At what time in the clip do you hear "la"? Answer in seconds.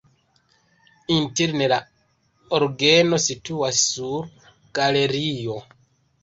1.73-1.77